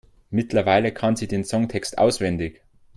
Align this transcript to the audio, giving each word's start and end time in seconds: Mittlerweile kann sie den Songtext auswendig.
Mittlerweile 0.31 0.91
kann 0.91 1.15
sie 1.15 1.27
den 1.27 1.43
Songtext 1.43 1.99
auswendig. 1.99 2.63